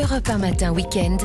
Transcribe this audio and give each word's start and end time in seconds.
Europe 0.00 0.28
1 0.28 0.38
matin 0.38 0.72
week-end. 0.72 1.16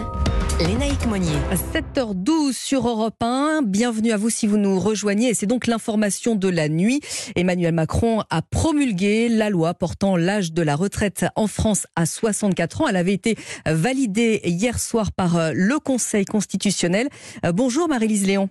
Lénaïque 0.59 1.05
Monnier. 1.05 1.37
7h12 1.73 2.53
sur 2.53 2.87
Europe 2.87 3.21
1. 3.21 3.61
Bienvenue 3.63 4.11
à 4.11 4.17
vous 4.17 4.31
si 4.31 4.47
vous 4.47 4.57
nous 4.57 4.79
rejoignez. 4.79 5.35
C'est 5.35 5.45
donc 5.45 5.67
l'information 5.67 6.33
de 6.33 6.47
la 6.47 6.69
nuit. 6.69 6.99
Emmanuel 7.35 7.73
Macron 7.73 8.23
a 8.31 8.41
promulgué 8.41 9.29
la 9.29 9.51
loi 9.51 9.75
portant 9.75 10.17
l'âge 10.17 10.53
de 10.53 10.63
la 10.63 10.75
retraite 10.75 11.25
en 11.35 11.45
France 11.45 11.85
à 11.95 12.07
64 12.07 12.81
ans. 12.81 12.87
Elle 12.87 12.95
avait 12.95 13.13
été 13.13 13.35
validée 13.67 14.41
hier 14.43 14.79
soir 14.79 15.11
par 15.11 15.53
le 15.53 15.77
Conseil 15.77 16.25
constitutionnel. 16.25 17.09
Bonjour 17.53 17.87
Marie-Lise 17.87 18.25
Léon. 18.25 18.49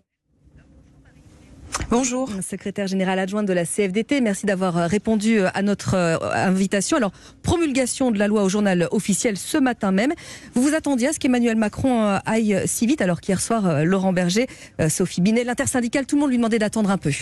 Bonjour. 1.91 2.31
Secrétaire 2.41 2.87
générale 2.87 3.19
adjointe 3.19 3.47
de 3.47 3.53
la 3.53 3.65
CFDT, 3.65 4.21
merci 4.21 4.47
d'avoir 4.47 4.77
euh, 4.79 4.87
répondu 4.87 5.41
euh, 5.41 5.49
à 5.55 5.63
notre 5.63 5.95
euh, 5.95 6.17
invitation. 6.33 6.97
Alors, 6.97 7.13
promulgation 7.43 8.11
de 8.11 8.19
la 8.19 8.29
loi 8.29 8.43
au 8.43 8.49
journal 8.49 8.89
officiel 8.93 9.37
ce 9.37 9.59
matin 9.59 9.93
même. 9.93 10.13
Vous 10.55 10.63
vous 10.63 10.75
attendiez 10.75 11.09
à 11.09 11.13
ce 11.13 11.19
qu'Emmanuel 11.19 11.57
Macron 11.57 12.19
aille 12.25 12.63
si 12.67 12.87
vite, 12.87 13.03
alors 13.03 13.21
qu'hier 13.21 13.41
soir, 13.41 13.85
Laurent 13.85 14.13
Berger, 14.13 14.47
Sophie 14.89 15.21
Binet, 15.21 15.45
l'intersyndicale, 15.45 16.07
tout 16.07 16.17
le 16.17 16.21
monde 16.21 16.31
lui 16.31 16.39
demandait 16.39 16.59
d'attendre 16.59 16.91
un 16.91 16.99
peu. 16.99 17.13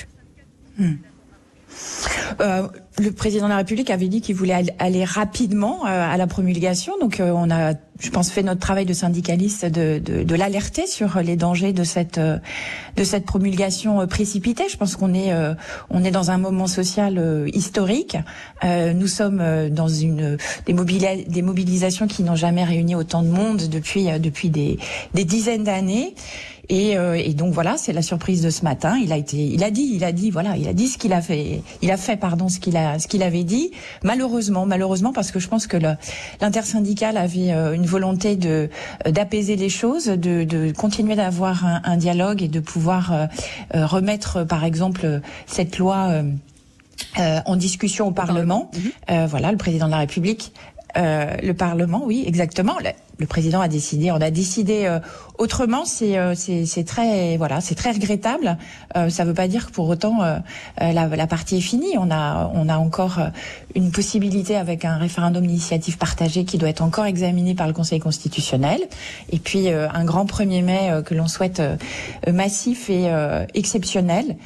Hmm. 0.79 0.95
Euh, 2.41 2.69
le 2.99 3.13
président 3.13 3.47
de 3.47 3.51
la 3.51 3.59
République 3.59 3.91
avait 3.91 4.09
dit 4.09 4.21
qu'il 4.21 4.35
voulait 4.35 4.75
aller 4.79 5.05
rapidement 5.05 5.85
à 5.85 6.17
la 6.17 6.27
promulgation. 6.27 6.95
Donc 7.01 7.21
on 7.21 7.51
a, 7.51 7.75
je 8.01 8.11
pense, 8.11 8.31
fait 8.31 8.43
notre 8.43 8.61
travail 8.61 8.87
de 8.87 8.93
syndicaliste 8.93 9.65
de, 9.67 10.01
de, 10.03 10.23
de 10.25 10.35
l'alerter 10.35 10.87
sur 10.87 11.21
les 11.21 11.37
dangers 11.37 11.73
de 11.73 11.85
cette 11.85 12.19
de 12.19 13.05
cette 13.05 13.25
promulgation 13.25 14.07
précipitée. 14.07 14.65
Je 14.71 14.77
pense 14.77 14.97
qu'on 14.97 15.15
est 15.15 15.33
on 15.91 16.03
est 16.05 16.11
dans 16.11 16.31
un 16.31 16.39
moment 16.39 16.67
social 16.67 17.47
historique. 17.53 18.17
nous 18.65 19.07
sommes 19.07 19.69
dans 19.71 19.89
une 19.89 20.37
des, 20.67 21.25
des 21.29 21.43
mobilisations 21.43 22.07
qui 22.07 22.23
n'ont 22.23 22.37
jamais 22.37 22.65
réuni 22.65 22.95
autant 22.95 23.23
de 23.23 23.29
monde 23.29 23.69
depuis 23.69 24.07
depuis 24.19 24.51
des, 24.51 24.79
des 25.15 25.25
dizaines 25.25 25.65
d'années. 25.65 26.15
Et, 26.71 26.97
euh, 26.97 27.15
et, 27.15 27.35
donc 27.35 27.53
voilà, 27.53 27.77
c'est 27.77 27.93
la 27.93 28.01
surprise 28.01 28.43
de 28.43 28.49
ce 28.49 28.63
matin. 28.63 28.97
Il 28.97 29.13
a 29.13 29.17
été, 29.17 29.37
il 29.37 29.65
a 29.65 29.73
dit, 29.73 29.91
il 29.93 30.05
a 30.05 30.13
dit, 30.13 30.31
voilà, 30.31 30.57
il 30.57 30.69
a 30.69 30.73
dit 30.73 30.87
ce 30.87 30.99
qu'il 30.99 31.13
a 31.13 31.21
fait, 31.21 31.63
il 31.83 31.91
a 31.91 31.97
fait, 31.97 32.17
pardon, 32.17 32.49
ce 32.49 32.61
qu'il 32.61 32.77
a, 32.77 33.01
ce 33.01 33.09
qu'il 33.09 33.25
avait 33.25 33.43
dit. 33.43 33.73
Malheureusement, 34.05 34.67
malheureusement, 34.67 35.13
parce 35.13 35.33
que 35.33 35.41
je 35.41 35.49
pense 35.49 35.67
que 35.67 35.77
l'intersyndicale 36.41 37.17
avait 37.17 37.53
euh, 37.53 37.73
une 37.73 37.87
volonté 37.87 38.37
de 38.37 38.71
euh, 39.07 39.11
d'apaiser 39.11 39.57
les 39.57 39.69
choses, 39.69 40.07
de, 40.07 40.45
de 40.45 40.71
continuer 40.71 41.17
d'avoir 41.17 41.67
un, 41.67 41.81
un, 41.85 41.97
dialogue 41.97 42.41
et 42.43 42.49
de 42.49 42.61
pouvoir 42.61 43.29
remettre, 43.75 44.45
par 44.45 44.65
exemple, 44.65 45.21
cette 45.47 45.77
loi. 45.77 46.23
Euh, 47.19 47.41
en 47.45 47.57
discussion 47.57 48.07
au 48.07 48.11
Parlement. 48.13 48.71
Euh, 49.11 49.27
voilà, 49.27 49.51
le 49.51 49.57
président 49.57 49.87
de 49.87 49.91
la 49.91 49.99
République 49.99 50.53
euh, 50.97 51.37
le 51.43 51.55
Parlement, 51.55 52.03
oui, 52.05 52.25
exactement. 52.27 52.77
Le, 53.21 53.27
président 53.27 53.61
a 53.61 53.69
décidé, 53.69 54.11
on 54.11 54.21
a 54.21 54.31
décidé 54.31 54.87
euh, 54.87 54.99
autrement. 55.39 55.85
C'est 55.85 56.19
euh, 56.19 56.35
c'est 56.35 56.85
très 56.85 57.37
voilà, 57.37 57.61
c'est 57.61 57.75
très 57.75 57.93
regrettable. 57.93 58.57
ça 58.95 59.25
ne 59.25 59.29
veut 59.29 59.35
pas 59.35 59.49
dire 59.49 59.67
que 59.67 59.73
pour 59.73 59.89
autant 59.89 60.19
la, 60.81 60.93
la, 60.93 61.27
partie 61.27 61.59
est 61.59 61.61
finie. 61.61 61.97
On 61.99 62.11
a 62.11 62.51
on 62.55 62.69
a 62.69 62.77
encore 62.77 63.19
une 63.75 63.91
possibilité 63.91 64.57
avec 64.57 64.85
un 64.85 64.97
référendum 64.97 65.47
d'initiative 65.47 65.99
partagée 65.99 66.45
qui 66.45 66.59
doit 66.59 66.69
être 66.69 66.83
encore 66.83 67.07
examiné 67.07 67.55
par 67.55 67.67
le 67.67 67.73
Conseil 67.73 68.01
constitutionnel. 68.01 68.81
Et 69.31 69.39
puis 69.39 69.69
un 69.69 70.05
grand 70.05 70.25
1er 70.25 70.63
mai 70.63 71.03
que 71.05 71.15
l'on 71.15 71.29
souhaite 71.29 71.63
massif 72.31 72.91
et 72.91 73.11
exceptionnel. 73.55 74.37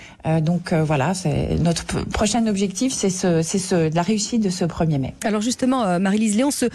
donc 0.42 0.72
voilà, 0.72 1.12
notre 1.60 2.04
prochain 2.06 2.46
objectif, 2.46 2.92
c'est 2.92 3.10
ce, 3.10 3.42
c'est 3.42 3.58
ce, 3.58 3.94
la 3.94 4.02
réussite 4.02 4.42
de 4.42 4.50
ce 4.50 4.64
1er 4.64 4.98
mai. 4.98 5.14
Alors 5.24 5.40
justement, 5.40 5.98
Marie-Lise 5.98 6.36
Léon, 6.36 6.50
ce, 6.50 6.66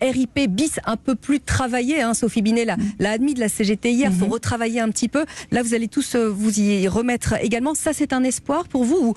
RIP 0.00 0.48
bis 0.48 0.80
un 0.84 0.96
peu 0.96 1.14
plus 1.14 1.40
travaillé. 1.48 2.02
Hein, 2.02 2.14
Sophie 2.14 2.42
Binet 2.42 2.64
l'a 2.64 3.10
admis 3.10 3.34
de 3.34 3.40
la 3.40 3.48
CGT 3.48 3.90
hier. 3.90 4.10
Il 4.12 4.16
faut 4.16 4.26
mhm. 4.26 4.32
retravailler 4.32 4.80
un 4.80 4.90
petit 4.90 5.08
peu. 5.08 5.24
Là, 5.50 5.62
vous 5.62 5.74
allez 5.74 5.88
tous 5.88 6.14
euh, 6.14 6.28
vous 6.28 6.60
y 6.60 6.86
remettre 6.86 7.34
également. 7.42 7.74
Ça, 7.74 7.92
c'est 7.92 8.12
un 8.12 8.22
espoir 8.22 8.68
pour 8.68 8.84
vous 8.84 8.98
ou 8.98 9.14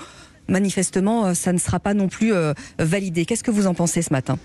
manifestement, 0.48 1.28
euh, 1.28 1.34
ça 1.34 1.54
ne 1.54 1.58
sera 1.58 1.80
pas 1.80 1.94
non 1.94 2.08
plus 2.08 2.34
euh, 2.34 2.54
validé 2.80 3.26
Qu'est-ce 3.26 3.44
que 3.44 3.52
vous 3.52 3.68
en 3.68 3.74
pensez 3.74 4.02
ce 4.02 4.12
matin? 4.12 4.38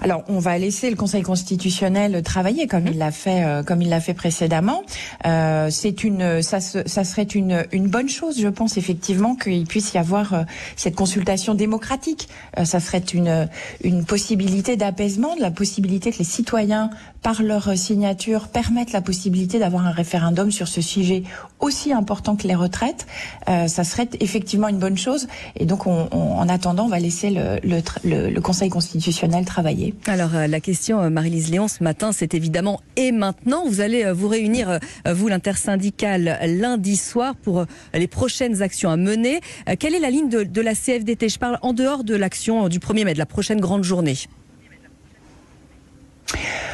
Alors, 0.00 0.24
on 0.28 0.38
va 0.38 0.58
laisser 0.58 0.90
le 0.90 0.96
Conseil 0.96 1.22
constitutionnel 1.22 2.22
travailler 2.22 2.66
comme 2.66 2.86
il 2.86 2.98
l'a 2.98 3.10
fait, 3.10 3.44
euh, 3.44 3.62
comme 3.62 3.82
il 3.82 3.88
l'a 3.88 4.00
fait 4.00 4.14
précédemment. 4.14 4.82
Euh, 5.26 5.68
c'est 5.70 6.04
une, 6.04 6.42
ça, 6.42 6.60
ça, 6.60 7.04
serait 7.04 7.22
une, 7.22 7.66
une 7.72 7.88
bonne 7.88 8.08
chose, 8.08 8.40
je 8.40 8.48
pense 8.48 8.76
effectivement 8.76 9.36
qu'il 9.36 9.64
puisse 9.66 9.92
y 9.92 9.98
avoir 9.98 10.34
euh, 10.34 10.42
cette 10.76 10.94
consultation 10.94 11.54
démocratique. 11.54 12.28
Euh, 12.58 12.64
ça 12.64 12.80
serait 12.80 13.04
une, 13.12 13.48
une 13.84 14.04
possibilité 14.04 14.76
d'apaisement, 14.76 15.36
de 15.36 15.40
la 15.42 15.50
possibilité 15.50 16.12
que 16.12 16.18
les 16.18 16.24
citoyens, 16.24 16.90
par 17.22 17.42
leur 17.42 17.76
signature, 17.76 18.48
permettent 18.48 18.92
la 18.92 19.00
possibilité 19.00 19.58
d'avoir 19.58 19.86
un 19.86 19.92
référendum 19.92 20.50
sur 20.50 20.66
ce 20.66 20.80
sujet 20.80 21.22
aussi 21.60 21.92
important 21.92 22.36
que 22.36 22.48
les 22.48 22.54
retraites. 22.54 23.06
Euh, 23.48 23.68
ça 23.68 23.84
serait 23.84 24.08
effectivement 24.20 24.68
une 24.68 24.78
bonne 24.78 24.98
chose. 24.98 25.28
Et 25.56 25.66
donc, 25.66 25.86
on, 25.86 26.08
on, 26.10 26.38
en 26.38 26.48
attendant, 26.48 26.86
on 26.86 26.88
va 26.88 26.98
laisser 26.98 27.30
le, 27.30 27.60
le, 27.62 28.30
le 28.30 28.40
Conseil 28.40 28.70
constitutionnel 28.70 29.41
travailler. 29.44 29.94
Alors 30.06 30.34
euh, 30.34 30.46
la 30.46 30.60
question, 30.60 31.00
euh, 31.00 31.10
Marie-Lise 31.10 31.50
Léon, 31.50 31.68
ce 31.68 31.82
matin, 31.82 32.12
c'est 32.12 32.34
évidemment 32.34 32.80
et 32.96 33.12
maintenant. 33.12 33.64
Vous 33.66 33.80
allez 33.80 34.04
euh, 34.04 34.12
vous 34.12 34.28
réunir, 34.28 34.78
vous 35.06 35.28
l'intersyndicale, 35.28 36.38
lundi 36.44 36.96
soir 36.96 37.34
pour 37.36 37.66
les 37.94 38.06
prochaines 38.06 38.62
actions 38.62 38.90
à 38.90 38.96
mener. 38.96 39.40
Quelle 39.78 39.94
est 39.94 40.00
la 40.00 40.10
ligne 40.10 40.28
de, 40.28 40.60
la 40.60 40.74
CFDT 40.74 41.28
Je 41.28 41.38
parle 41.38 41.58
en 41.62 41.72
dehors 41.72 42.04
de 42.04 42.14
l'action 42.14 42.68
du 42.68 42.78
1er 42.78 43.04
mai, 43.04 43.14
de 43.14 43.18
la 43.18 43.26
prochaine 43.26 43.60
grande 43.60 43.84
journée. 43.84 44.16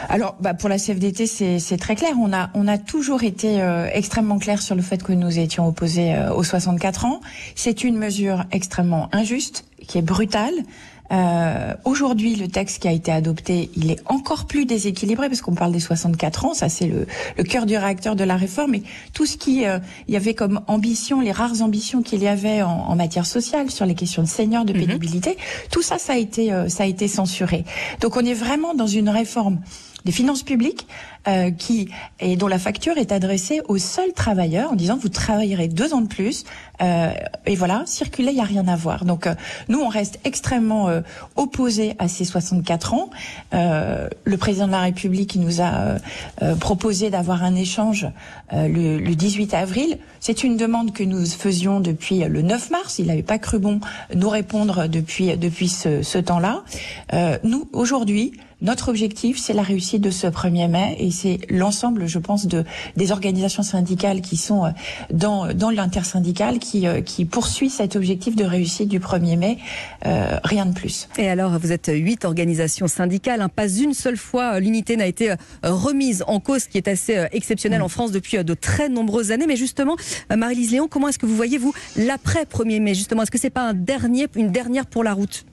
Alors, 0.08 0.36
bah, 0.40 0.54
pour 0.54 0.68
la 0.68 0.78
CFDT, 0.78 1.26
c'est 1.26 1.76
très 1.76 1.94
clair. 1.94 2.12
On 2.20 2.32
a, 2.32 2.50
on 2.54 2.66
a 2.66 2.78
toujours 2.78 3.22
été 3.22 3.60
extrêmement 3.92 4.38
clair 4.38 4.62
sur 4.62 4.74
le 4.74 4.82
fait 4.82 5.02
que 5.02 5.12
nous 5.12 5.38
étions 5.38 5.66
opposés 5.66 6.14
aux 6.34 6.44
64 6.44 7.04
ans. 7.04 7.20
C'est 7.54 7.84
une 7.84 7.96
mesure 7.96 8.44
extrêmement 8.52 9.08
injuste, 9.12 9.64
qui 9.86 9.98
est 9.98 10.02
brutale. 10.02 10.54
Euh, 11.12 11.74
Aujourd'hui, 11.84 12.36
le 12.36 12.48
texte 12.48 12.82
qui 12.82 12.88
a 12.88 12.92
été 12.92 13.10
adopté, 13.10 13.70
il 13.76 13.90
est 13.90 14.00
encore 14.06 14.46
plus 14.46 14.66
déséquilibré 14.66 15.28
parce 15.28 15.40
qu'on 15.40 15.54
parle 15.54 15.72
des 15.72 15.80
64 15.80 16.44
ans, 16.44 16.54
ça 16.54 16.68
c'est 16.68 16.86
le, 16.86 17.06
le 17.36 17.44
cœur 17.44 17.66
du 17.66 17.76
réacteur 17.76 18.14
de 18.14 18.24
la 18.24 18.36
réforme. 18.36 18.74
Et 18.74 18.82
tout 19.14 19.26
ce 19.26 19.36
qui 19.36 19.66
euh, 19.66 19.78
y 20.06 20.16
avait 20.16 20.34
comme 20.34 20.60
ambition, 20.66 21.20
les 21.20 21.32
rares 21.32 21.62
ambitions 21.62 22.02
qu'il 22.02 22.22
y 22.22 22.28
avait 22.28 22.62
en, 22.62 22.68
en, 22.68 22.96
matière 22.96 23.26
sociale 23.26 23.70
sur 23.70 23.86
les 23.86 23.94
questions 23.94 24.22
de 24.22 24.28
seniors, 24.28 24.64
de 24.64 24.72
mhm. 24.72 24.86
pénibilité, 24.86 25.38
tout 25.70 25.82
ça, 25.82 25.98
ça 25.98 26.12
a 26.12 26.16
été, 26.16 26.52
euh, 26.52 26.68
ça 26.68 26.82
a 26.82 26.86
été 26.86 27.08
censuré. 27.08 27.64
Donc 28.00 28.16
on 28.16 28.24
est 28.24 28.34
vraiment 28.34 28.74
dans 28.74 28.86
une 28.86 29.08
réforme 29.08 29.60
des 30.04 30.12
finances 30.12 30.42
publiques 30.42 30.86
euh, 31.26 31.50
qui 31.50 31.88
et 32.20 32.36
dont 32.36 32.46
la 32.48 32.58
facture 32.58 32.96
est 32.98 33.12
adressée 33.12 33.60
aux 33.68 33.78
seuls 33.78 34.12
travailleurs 34.14 34.72
en 34.72 34.74
disant 34.74 34.96
vous 34.96 35.08
travaillerez 35.08 35.68
deux 35.68 35.92
ans 35.92 36.00
de 36.00 36.08
plus 36.08 36.44
euh, 36.82 37.12
et 37.46 37.54
voilà 37.56 37.82
circuler 37.86 38.30
il 38.30 38.36
y 38.36 38.40
a 38.40 38.44
rien 38.44 38.68
à 38.68 38.76
voir. 38.76 39.04
Donc 39.04 39.26
euh, 39.26 39.34
nous 39.68 39.80
on 39.80 39.88
reste 39.88 40.20
extrêmement 40.24 40.88
euh, 40.88 41.00
opposés 41.36 41.94
à 41.98 42.08
ces 42.08 42.24
64 42.24 42.94
ans. 42.94 43.10
Euh, 43.54 44.08
le 44.24 44.36
président 44.36 44.66
de 44.66 44.72
la 44.72 44.80
République 44.80 45.36
nous 45.36 45.60
a 45.60 45.96
proposé 46.60 47.10
d'avoir 47.10 47.42
un 47.42 47.54
échange 47.54 48.06
le, 48.52 48.98
le 48.98 49.14
18 49.14 49.54
avril. 49.54 49.98
C'est 50.20 50.44
une 50.44 50.56
demande 50.56 50.92
que 50.92 51.02
nous 51.02 51.24
faisions 51.26 51.80
depuis 51.80 52.20
le 52.20 52.42
9 52.42 52.70
mars. 52.70 52.98
Il 52.98 53.06
n'avait 53.06 53.22
pas 53.22 53.38
cru 53.38 53.58
bon 53.58 53.80
nous 54.14 54.28
répondre 54.28 54.86
depuis 54.88 55.36
depuis 55.36 55.68
ce, 55.68 56.02
ce 56.02 56.18
temps-là. 56.18 56.62
Nous 57.44 57.68
aujourd'hui 57.72 58.32
notre 58.60 58.88
objectif, 58.88 59.38
c'est 59.38 59.52
la 59.52 59.62
réussite 59.62 60.02
de 60.02 60.10
ce 60.10 60.26
1er 60.26 60.68
mai 60.68 60.96
et 60.98 61.10
c'est 61.12 61.38
l'ensemble, 61.48 62.06
je 62.06 62.18
pense, 62.18 62.46
de 62.46 62.64
des 62.96 63.12
organisations 63.12 63.62
syndicales 63.62 64.20
qui 64.20 64.36
sont 64.36 64.64
euh, 64.64 64.70
dans 65.12 65.52
dans 65.54 65.70
l'intersyndicale 65.70 66.58
qui 66.70 66.86
euh, 66.86 67.00
qui 67.00 67.24
poursuit 67.24 67.70
cet 67.70 67.96
objectif 67.96 68.36
de 68.36 68.44
réussite 68.44 68.88
du 68.88 69.00
1er 69.00 69.36
mai. 69.36 69.58
Euh, 70.06 70.38
rien 70.44 70.66
de 70.66 70.74
plus. 70.74 71.08
Et 71.18 71.28
alors, 71.28 71.58
vous 71.58 71.72
êtes 71.72 71.90
huit 71.92 72.24
organisations 72.24 72.88
syndicales. 72.88 73.40
Hein, 73.40 73.48
pas 73.48 73.68
une 73.68 73.94
seule 73.94 74.16
fois 74.16 74.60
l'unité 74.60 74.96
n'a 74.96 75.06
été 75.06 75.34
remise 75.62 76.24
en 76.26 76.40
cause, 76.40 76.64
ce 76.64 76.68
qui 76.68 76.78
est 76.78 76.88
assez 76.88 77.26
exceptionnel 77.32 77.82
en 77.82 77.88
France 77.88 78.12
depuis 78.12 78.42
de 78.42 78.54
très 78.54 78.88
nombreuses 78.88 79.32
années. 79.32 79.46
Mais 79.46 79.56
justement, 79.56 79.96
Marie-Lise 80.34 80.72
Léon, 80.72 80.88
comment 80.88 81.08
est-ce 81.08 81.18
que 81.18 81.26
vous 81.26 81.36
voyez 81.36 81.58
vous 81.58 81.72
l'après 81.96 82.44
1er 82.44 82.80
mai 82.80 82.94
Justement, 82.94 83.22
est-ce 83.22 83.30
que 83.30 83.38
c'est 83.38 83.50
pas 83.50 83.62
un 83.62 83.74
dernier, 83.74 84.26
une 84.36 84.50
dernière 84.50 84.86
pour 84.86 85.04
la 85.04 85.12
route? 85.14 85.44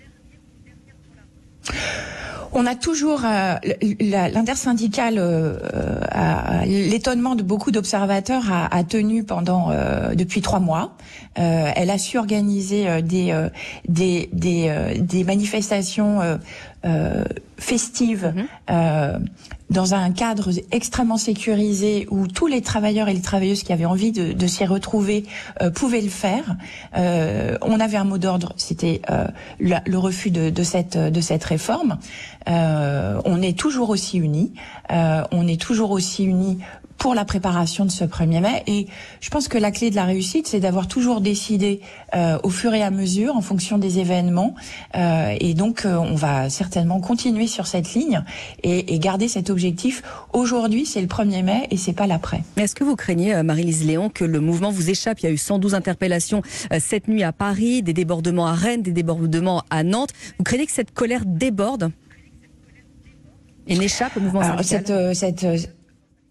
On 2.55 2.65
a 2.65 2.75
toujours 2.75 3.21
euh, 3.25 3.55
l'intersyndicale, 3.99 5.15
euh, 5.17 5.57
l'étonnement 6.65 7.35
de 7.35 7.43
beaucoup 7.43 7.69
d'observateurs 7.69 8.43
a, 8.51 8.83
tenu 8.83 9.23
pendant 9.23 9.71
euh, 9.71 10.15
depuis 10.15 10.41
trois 10.41 10.59
mois. 10.59 10.95
elle 11.35 11.89
a 11.89 11.97
su 11.97 12.17
organiser 12.17 13.01
des 13.01 13.33
des, 13.87 14.29
des, 14.31 14.95
des 14.99 15.23
manifestations 15.23 16.39
festives. 17.57 18.33
Mm-hmm 18.69 19.19
dans 19.75 19.93
un 19.93 20.11
cadre 20.11 20.49
extrêmement 20.71 21.17
sécurisé 21.17 22.07
où 22.09 22.27
tous 22.27 22.47
les 22.47 22.61
travailleurs 22.61 23.09
et 23.09 23.13
les 23.13 23.21
travailleuses 23.21 23.61
qui 23.61 23.73
avaient 23.73 23.85
envie 23.85 24.11
de, 24.11 24.47
s'y 24.47 24.65
retrouver 24.65 25.25
pouvaient 25.75 26.01
le 26.01 26.09
faire. 26.09 26.55
on 26.95 27.79
avait 27.79 27.97
un 27.97 28.05
mot 28.05 28.17
d'ordre, 28.17 28.53
c'était 28.55 29.01
le 29.59 29.97
refus 29.97 30.31
de, 30.31 30.49
de, 30.49 30.63
cette 30.63 30.97
de 30.97 31.21
cette 31.21 31.43
réforme. 31.43 31.97
on 32.47 33.41
est 33.41 33.57
toujours 33.57 33.89
aussi 33.89 34.17
unis. 34.17 34.53
on 34.89 35.47
est 35.47 35.59
toujours 35.59 35.91
aussi 35.91 36.23
unis 36.23 36.59
pour 36.97 37.13
la 37.13 37.25
préparation 37.25 37.85
de 37.85 37.91
ce 37.91 38.03
1er 38.03 38.41
mai. 38.41 38.63
Et 38.67 38.87
je 39.21 39.29
pense 39.29 39.47
que 39.47 39.57
la 39.57 39.71
clé 39.71 39.89
de 39.89 39.95
la 39.95 40.05
réussite, 40.05 40.47
c'est 40.47 40.59
d'avoir 40.59 40.87
toujours 40.87 41.21
décidé 41.21 41.81
euh, 42.15 42.37
au 42.43 42.49
fur 42.49 42.73
et 42.73 42.83
à 42.83 42.91
mesure, 42.91 43.35
en 43.35 43.41
fonction 43.41 43.77
des 43.77 43.99
événements. 43.99 44.55
Euh, 44.95 45.35
et 45.39 45.53
donc, 45.53 45.85
euh, 45.85 45.95
on 45.97 46.15
va 46.15 46.49
certainement 46.49 46.99
continuer 46.99 47.47
sur 47.47 47.67
cette 47.67 47.93
ligne 47.93 48.23
et, 48.63 48.93
et 48.93 48.99
garder 48.99 49.27
cet 49.27 49.49
objectif. 49.49 50.03
Aujourd'hui, 50.33 50.85
c'est 50.85 51.01
le 51.01 51.07
1er 51.07 51.43
mai 51.43 51.67
et 51.69 51.77
c'est 51.77 51.93
pas 51.93 52.07
l'après. 52.07 52.43
Est-ce 52.57 52.75
que 52.75 52.83
vous 52.83 52.95
craignez, 52.95 53.41
Marie-Lise 53.43 53.85
Léon, 53.85 54.09
que 54.09 54.23
le 54.25 54.39
mouvement 54.39 54.71
vous 54.71 54.89
échappe? 54.89 55.19
Il 55.19 55.25
y 55.25 55.29
a 55.29 55.31
eu 55.31 55.37
112 55.37 55.75
interpellations 55.75 56.41
cette 56.79 57.07
nuit 57.07 57.23
à 57.23 57.31
Paris, 57.31 57.83
des 57.83 57.93
débordements 57.93 58.47
à 58.47 58.53
Rennes, 58.53 58.81
des 58.81 58.91
débordements 58.91 59.63
à 59.69 59.83
Nantes. 59.83 60.11
Vous 60.37 60.43
craignez 60.43 60.65
que 60.65 60.71
cette 60.71 60.93
colère 60.93 61.23
déborde 61.25 61.91
et 63.67 63.77
n'échappe 63.77 64.15
au 64.17 64.19
mouvement 64.19 64.41
Alors, 64.41 64.63
syndical? 64.63 65.15
cette, 65.15 65.39
cette, 65.41 65.74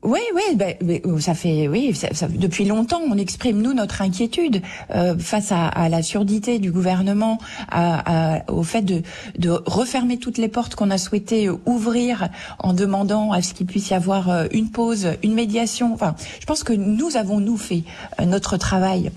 oui, 0.05 0.21
oui, 0.35 0.55
ben, 0.55 0.77
oh, 1.05 1.19
ça 1.19 1.35
fait, 1.35 1.67
oui, 1.67 1.95
ça, 1.95 2.29
depuis 2.29 2.67
longtemps, 2.67 3.01
on 3.11 3.17
exprime 3.17 3.63
nous 3.63 3.73
notre 3.73 4.03
inquiétude 4.03 4.61
euh, 4.95 5.17
face 5.19 5.51
à, 5.51 5.67
à, 5.67 5.89
la 5.89 6.03
surdité 6.03 6.59
du 6.59 6.71
gouvernement, 6.71 7.39
à, 7.71 8.35
à, 8.37 8.53
au 8.53 8.63
fait 8.63 8.83
de, 8.83 9.03
de, 9.39 9.51
refermer 9.51 10.19
toutes 10.19 10.37
les 10.37 10.49
portes 10.49 10.75
qu'on 10.75 10.91
a 10.91 10.99
souhaité 10.99 11.49
ouvrir 11.65 12.29
en 12.59 12.75
demandant 12.75 13.33
à 13.33 13.41
ce 13.41 13.55
qu'il 13.55 13.67
puisse 13.67 13.91
y 13.91 13.95
avoir 13.95 14.29
euh, 14.29 14.47
une 14.53 14.71
pause, 14.71 15.09
une 15.23 15.35
médiation. 15.35 15.95
Enfin, 15.95 16.15
je 16.39 16.45
pense 16.45 16.65
que 16.65 16.75
nous 16.75 17.17
avons 17.17 17.41
nous 17.41 17.57
fait 17.57 17.85
euh, 18.21 18.27
notre 18.27 18.59
travail 18.59 19.11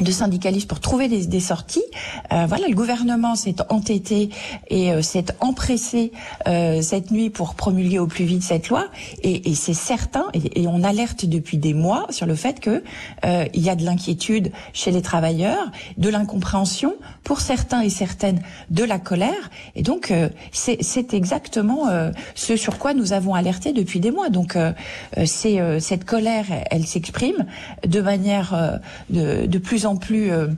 de 0.00 0.10
syndicalistes 0.12 0.68
pour 0.68 0.80
trouver 0.80 1.08
des, 1.08 1.26
des 1.26 1.40
sorties. 1.40 1.82
Euh, 2.32 2.46
voilà, 2.46 2.66
le 2.68 2.74
gouvernement 2.74 3.34
s'est 3.34 3.56
entêté 3.68 4.30
et 4.68 4.92
euh, 4.92 5.02
s'est 5.02 5.26
empressé 5.40 6.12
euh, 6.46 6.82
cette 6.82 7.10
nuit 7.10 7.30
pour 7.30 7.54
promulguer 7.54 7.98
au 7.98 8.06
plus 8.06 8.24
vite 8.24 8.42
cette 8.42 8.68
loi. 8.68 8.86
Et, 9.22 9.50
et 9.50 9.54
c'est 9.54 9.74
certain, 9.74 10.26
et, 10.34 10.62
et, 10.62 10.66
on 10.66 10.82
alerte 10.82 11.26
depuis 11.26 11.58
des 11.58 11.74
mois 11.74 12.06
sur 12.10 12.26
le 12.26 12.34
fait 12.34 12.60
que 12.60 12.82
euh, 13.24 13.44
il 13.54 13.62
y 13.62 13.70
a 13.70 13.76
de 13.76 13.84
l'inquiétude 13.84 14.52
chez 14.72 14.90
les 14.90 15.02
travailleurs, 15.02 15.70
de 15.98 16.08
l'incompréhension 16.08 16.94
pour 17.24 17.40
certains 17.40 17.82
et 17.82 17.90
certaines, 17.90 18.40
de 18.70 18.84
la 18.84 18.98
colère. 18.98 19.50
Et 19.76 19.82
donc 19.82 20.10
euh, 20.10 20.28
c'est 20.52 21.14
exactement 21.14 21.86
ce 22.34 22.56
sur 22.56 22.78
quoi 22.78 22.94
nous 22.94 23.12
avons 23.12 23.34
alerté 23.34 23.72
depuis 23.72 24.00
des 24.00 24.10
mois. 24.10 24.28
Donc 24.28 24.56
c'est 25.24 25.80
cette 25.80 26.04
colère, 26.04 26.46
elle, 26.50 26.80
elle 26.80 26.86
s'exprime 26.86 27.46
de 27.86 28.00
manière 28.00 28.80
de, 29.10 29.46
de 29.46 29.58
plus 29.58 29.86
en 29.86 29.89
plus 29.96 30.30
euh, 30.30 30.48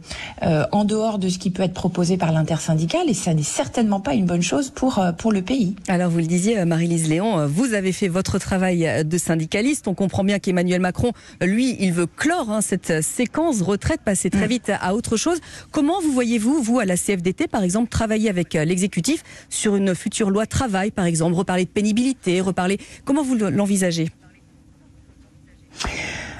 euh, 0.42 0.64
en 0.72 0.84
dehors 0.84 1.18
de 1.18 1.28
ce 1.28 1.38
qui 1.38 1.50
peut 1.50 1.62
être 1.62 1.74
proposé 1.74 2.16
par 2.16 2.32
l'intersyndical 2.32 3.08
et 3.08 3.14
ça 3.14 3.34
n'est 3.34 3.42
certainement 3.42 4.00
pas 4.00 4.14
une 4.14 4.26
bonne 4.26 4.42
chose 4.42 4.70
pour, 4.70 4.98
euh, 4.98 5.12
pour 5.12 5.32
le 5.32 5.42
pays. 5.42 5.74
Alors 5.88 6.10
vous 6.10 6.18
le 6.18 6.26
disiez, 6.26 6.64
Marie-Lise 6.64 7.08
Léon, 7.08 7.46
vous 7.46 7.74
avez 7.74 7.92
fait 7.92 8.08
votre 8.08 8.38
travail 8.38 9.04
de 9.04 9.18
syndicaliste. 9.18 9.88
On 9.88 9.94
comprend 9.94 10.24
bien 10.24 10.38
qu'Emmanuel 10.38 10.80
Macron, 10.80 11.12
lui, 11.40 11.76
il 11.80 11.92
veut 11.92 12.06
clore 12.06 12.50
hein, 12.50 12.60
cette 12.60 13.02
séquence 13.02 13.62
retraite, 13.62 14.00
passer 14.02 14.30
très 14.30 14.46
mm. 14.46 14.50
vite 14.50 14.72
à 14.80 14.94
autre 14.94 15.16
chose. 15.16 15.38
Comment 15.70 16.00
vous 16.00 16.12
voyez-vous, 16.12 16.62
vous, 16.62 16.78
à 16.78 16.84
la 16.84 16.96
CFDT, 16.96 17.48
par 17.48 17.62
exemple, 17.62 17.88
travailler 17.88 18.28
avec 18.28 18.54
l'exécutif 18.54 19.22
sur 19.48 19.76
une 19.76 19.94
future 19.94 20.30
loi 20.30 20.46
travail, 20.46 20.90
par 20.90 21.04
exemple, 21.04 21.34
reparler 21.34 21.64
de 21.64 21.70
pénibilité, 21.70 22.40
reparler... 22.40 22.78
Comment 23.04 23.22
vous 23.22 23.34
l'envisagez? 23.34 24.08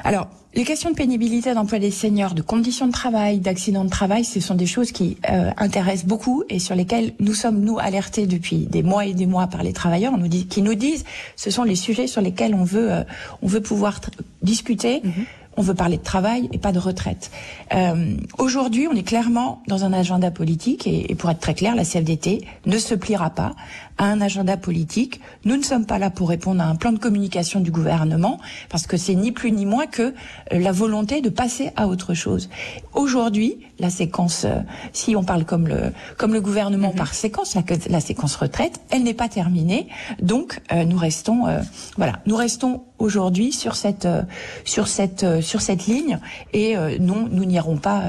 Alors, 0.05 0.29
les 0.55 0.65
questions 0.65 0.91
de 0.91 0.95
pénibilité 0.95 1.55
d'emploi 1.55 1.79
des 1.79 1.91
seniors, 1.91 2.35
de 2.35 2.43
conditions 2.43 2.87
de 2.87 2.93
travail, 2.93 3.39
d'accidents 3.39 3.85
de 3.85 3.91
travail, 3.91 4.25
ce 4.25 4.41
sont 4.41 4.55
des 4.55 4.67
choses 4.67 4.93
qui 4.93 5.17
euh, 5.31 5.51
intéressent 5.57 6.07
beaucoup 6.07 6.45
et 6.51 6.59
sur 6.59 6.75
lesquelles 6.75 7.15
nous 7.21 7.33
sommes, 7.33 7.61
nous, 7.61 7.79
alertés 7.79 8.27
depuis 8.27 8.67
des 8.67 8.83
mois 8.83 9.07
et 9.07 9.15
des 9.15 9.27
mois 9.27 9.47
par 9.47 9.63
les 9.63 9.73
travailleurs 9.73 10.13
qui 10.51 10.63
nous 10.63 10.75
disent 10.75 11.05
ce 11.37 11.51
sont 11.51 11.63
les 11.65 11.75
sujets 11.75 12.07
sur 12.07 12.21
lesquels 12.21 12.55
on 12.55 12.65
veut, 12.65 12.93
euh, 12.93 13.05
on 13.41 13.47
veut 13.47 13.63
pouvoir 13.63 14.01
discuter. 14.43 15.01
Mm-hmm. 15.01 15.25
On 15.57 15.63
veut 15.63 15.75
parler 15.75 15.99
de 15.99 16.03
travail 16.03 16.49
et 16.53 16.59
pas 16.59 16.73
de 16.73 16.79
retraite. 16.79 17.31
Euh, 17.75 18.17
Aujourd'hui, 18.39 18.89
on 18.91 18.95
est 18.95 19.03
clairement 19.03 19.63
dans 19.69 19.85
un 19.85 19.93
agenda 19.93 20.31
politique 20.31 20.87
et, 20.87 21.13
et, 21.13 21.15
pour 21.15 21.31
être 21.31 21.41
très 21.41 21.55
clair, 21.55 21.75
la 21.75 21.85
CFDT 21.85 22.47
ne 22.67 22.79
se 22.79 22.95
pliera 22.95 23.31
pas 23.31 23.55
à 23.99 24.07
un 24.07 24.21
agenda 24.21 24.57
politique. 24.57 25.21
Nous 25.45 25.57
ne 25.57 25.63
sommes 25.63 25.85
pas 25.85 25.99
là 25.99 26.11
pour 26.11 26.31
répondre 26.31 26.63
à 26.63 26.67
un 26.67 26.77
plan 26.77 26.93
de 26.93 26.99
communication 26.99 27.61
du 27.61 27.71
gouvernement 27.71 28.41
parce 28.71 28.87
que 28.87 28.97
c'est 28.97 29.15
ni 29.15 29.31
plus 29.31 29.53
ni 29.53 29.67
moins 29.67 29.87
que 29.87 30.15
la 30.51 30.73
volonté 30.73 31.21
de 31.21 31.29
passer 31.29 31.71
à 31.77 31.87
autre 31.87 32.15
chose. 32.15 32.49
Aujourd'hui, 32.95 33.59
la 33.83 33.91
séquence, 33.91 34.45
euh, 34.45 34.61
si 34.93 35.15
on 35.17 35.25
parle 35.25 35.45
comme 35.45 35.67
le 35.69 35.93
comme 36.17 36.33
le 36.33 36.41
gouvernement 36.41 36.93
-hmm. 36.93 37.05
par 37.05 37.13
séquence, 37.15 37.55
la, 37.55 37.63
la, 37.91 38.01
séquence 38.01 38.35
retraite, 38.37 38.81
elle 38.91 39.03
n'est 39.03 39.19
pas 39.25 39.29
terminée. 39.29 39.89
Donc 40.23 40.61
euh, 40.73 40.85
nous 40.85 40.97
restons, 40.97 41.47
euh, 41.47 41.61
voilà, 41.97 42.15
nous 42.27 42.37
restons 42.37 42.83
aujourd'hui 42.99 43.51
sur 43.53 43.75
cette 43.75 44.07
euh, 44.07 44.23
sur 44.65 44.87
cette 44.87 45.25
euh, 45.25 45.43
sur 45.43 45.61
cette 45.61 45.87
ligne 45.87 46.19
et 46.53 46.77
non, 47.01 47.29
nous 47.37 47.45
n'irons 47.53 47.77
pas 47.89 48.01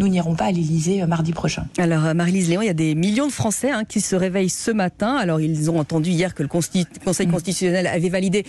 nous 0.00 0.08
n'irons 0.08 0.34
pas 0.40 0.46
à 0.46 0.52
l'Élysée 0.58 1.04
mardi 1.06 1.32
prochain. 1.32 1.64
Alors 1.78 2.14
Marie-Lise 2.14 2.48
Léon, 2.50 2.62
il 2.62 2.66
y 2.66 2.76
a 2.78 2.80
des 2.88 2.94
millions 2.94 3.26
de 3.26 3.32
Français 3.42 3.70
hein, 3.70 3.84
qui 3.92 4.00
se 4.00 4.16
réveillent 4.16 4.56
ce 4.68 4.72
matin. 4.84 5.12
Alors 5.24 5.40
ils 5.40 5.70
ont 5.70 5.78
entendu 5.84 6.10
hier 6.10 6.30
que 6.34 6.42
le 6.42 6.48
Conseil 6.48 7.28
constitutionnel 7.34 7.86
avait 7.86 8.08
validé 8.18 8.40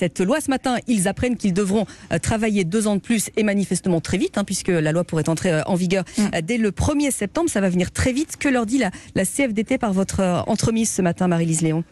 cette 0.00 0.20
loi. 0.20 0.36
Ce 0.40 0.50
matin, 0.56 0.76
ils 0.86 1.08
apprennent 1.08 1.36
qu'ils 1.40 1.56
devront 1.62 1.84
travailler 2.22 2.62
deux 2.74 2.84
ans 2.86 2.96
de 3.00 3.00
plus 3.10 3.24
et 3.36 3.42
manifestement 3.42 4.00
très 4.08 4.18
vite, 4.24 4.36
hein, 4.38 4.44
puisque 4.44 4.74
la 4.86 4.92
loi 4.92 5.04
pourrait 5.08 5.28
entrer 5.28 5.50
en 5.72 5.74
vigueur 5.84 6.04
mm. 6.04 6.27
Dès 6.42 6.58
le 6.58 6.70
1er 6.70 7.10
septembre. 7.10 7.50
Ça 7.50 7.60
va 7.60 7.68
venir 7.68 7.90
très 7.90 8.12
vite. 8.12 8.36
Que 8.36 8.48
leur 8.48 8.66
dit 8.66 8.78
la, 8.78 9.24
CFDT 9.24 9.78
par 9.78 9.92
votre 9.92 10.44
entremise 10.46 10.90
ce 10.90 11.02
matin, 11.02 11.28
Marie-Lise 11.28 11.62
Léon? 11.62 11.84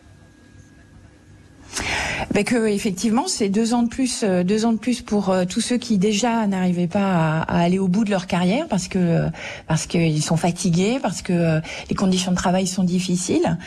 Ben 2.32 2.44
que 2.44 2.66
effectivement 2.66 3.24
c'est 3.26 3.48
deux 3.48 3.74
ans 3.74 3.82
de 3.82 3.88
plus, 3.88 4.22
euh, 4.22 4.42
deux 4.42 4.64
ans 4.64 4.72
de 4.72 4.78
plus 4.78 5.02
pour 5.02 5.30
euh, 5.30 5.44
tous 5.44 5.60
ceux 5.60 5.76
qui 5.76 5.98
déjà 5.98 6.46
n'arrivaient 6.46 6.86
pas 6.86 7.42
à, 7.42 7.60
aller 7.60 7.78
au 7.78 7.88
bout 7.88 8.04
de 8.04 8.10
leur 8.10 8.26
carrière 8.26 8.66
parce 8.68 8.88
que 8.88 8.98
euh, 8.98 9.28
parce 9.66 9.86
qu'ils 9.86 10.22
sont 10.22 10.36
fatigués, 10.36 10.98
parce 11.00 11.22
que 11.22 11.60
les 11.88 11.94
conditions 11.94 12.32
de 12.32 12.36
travail 12.36 12.66
sont 12.66 12.84
difficiles. 12.84 13.58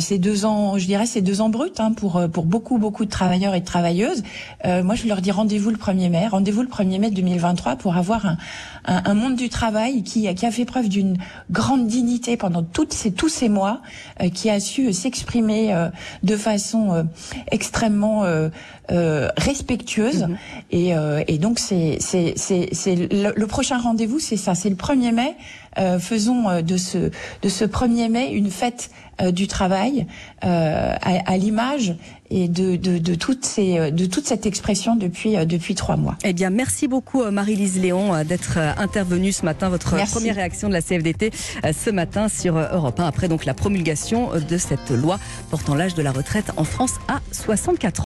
C'est 0.00 0.18
deux 0.18 0.44
ans, 0.44 0.78
je 0.78 0.86
dirais, 0.86 1.06
c'est 1.06 1.20
deux 1.20 1.40
ans 1.40 1.48
bruts 1.48 1.70
hein, 1.78 1.92
pour 1.92 2.22
pour 2.32 2.44
beaucoup 2.44 2.78
beaucoup 2.78 3.04
de 3.04 3.10
travailleurs 3.10 3.54
et 3.54 3.60
de 3.60 3.64
travailleuses. 3.64 4.22
Moi, 4.64 4.94
je 4.94 5.06
leur 5.06 5.20
dis 5.20 5.30
rendez-vous 5.30 5.70
le 5.70 5.76
1er 5.76 6.10
mai, 6.10 6.28
rendez-vous 6.28 6.62
le 6.62 6.68
1er 6.68 6.98
mai 6.98 7.10
2023 7.10 7.76
pour 7.76 7.96
avoir 7.96 8.26
un, 8.26 8.36
un, 8.84 9.02
un 9.04 9.14
monde 9.14 9.36
du 9.36 9.48
travail 9.48 10.02
qui 10.02 10.32
qui 10.34 10.46
a 10.46 10.50
fait 10.50 10.64
preuve 10.64 10.88
d'une 10.88 11.16
grande 11.50 11.86
dignité 11.86 12.36
pendant 12.36 12.62
toutes 12.62 12.92
ces 12.92 13.12
tous 13.12 13.28
ces 13.28 13.48
mois, 13.48 13.80
qui 14.34 14.50
a 14.50 14.60
su 14.60 14.92
s'exprimer 14.92 15.74
de 16.22 16.36
façon 16.36 17.06
extrêmement 17.50 17.87
euh, 18.24 18.48
euh, 18.90 19.28
respectueuse. 19.36 20.24
Mm 20.24 20.32
-hmm. 20.32 20.36
et, 20.70 20.96
euh, 20.96 21.22
et, 21.26 21.38
donc, 21.38 21.58
c'est 21.58 21.98
le, 22.06 23.32
le 23.42 23.46
prochain 23.46 23.78
rendez-vous, 23.78 24.18
c'est 24.18 24.36
ça, 24.36 24.54
c'est 24.54 24.70
le 24.70 24.76
1er 24.76 25.12
mai. 25.12 25.34
Euh, 25.78 25.98
faisons 25.98 26.48
euh, 26.48 26.62
de 26.62 26.76
ce, 26.76 26.98
de 27.42 27.48
ce 27.48 27.64
1er 27.64 28.10
mai 28.10 28.30
une 28.32 28.50
fête 28.50 28.90
euh, 29.20 29.30
du 29.30 29.46
travail 29.46 30.06
à, 30.40 30.96
à 31.00 31.36
l'image 31.36 31.96
et 32.30 32.46
de, 32.46 32.76
de, 32.76 32.98
de, 32.98 33.14
toutes 33.14 33.44
ces, 33.44 33.90
de 33.90 34.06
toute 34.06 34.26
cette 34.26 34.44
expression 34.46 34.96
depuis, 34.96 35.34
depuis 35.46 35.74
trois 35.74 35.96
mois. 35.96 36.16
Eh 36.24 36.32
bien, 36.32 36.50
merci 36.50 36.86
beaucoup 36.86 37.24
Marie-Lise 37.30 37.80
Léon 37.80 38.22
d'être 38.22 38.58
intervenue 38.58 39.32
ce 39.32 39.44
matin. 39.44 39.70
Votre 39.70 39.96
merci. 39.96 40.12
première 40.12 40.36
réaction 40.36 40.68
de 40.68 40.74
la 40.74 40.82
CFDT 40.82 41.32
ce 41.72 41.90
matin 41.90 42.28
sur 42.28 42.58
Europe 42.58 43.00
1 43.00 43.06
après 43.06 43.28
donc 43.28 43.44
la 43.46 43.54
promulgation 43.54 44.30
de 44.48 44.58
cette 44.58 44.90
loi 44.90 45.18
portant 45.50 45.74
l'âge 45.74 45.94
de 45.94 46.02
la 46.02 46.12
retraite 46.12 46.52
en 46.56 46.64
France 46.64 46.96
à 47.08 47.20
64 47.32 47.86
ans. 47.86 47.96